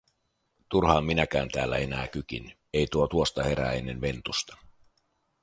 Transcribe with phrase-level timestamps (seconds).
[0.69, 4.57] Turhaa minäkään enää täällä kykin, ei tuo tuosta herää ennen Ventusta.